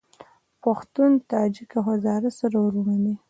پښتون، 0.63 1.11
تاجک 1.29 1.71
او 1.77 1.83
هزاره 1.89 2.29
سره 2.39 2.55
وروڼه 2.65 2.95
دي 3.03 3.13